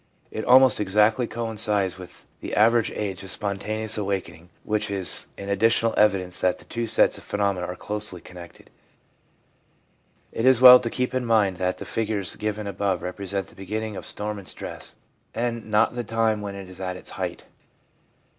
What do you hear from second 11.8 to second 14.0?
figures given above represent the beginning